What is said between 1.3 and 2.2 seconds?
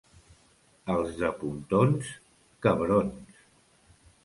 Pontons,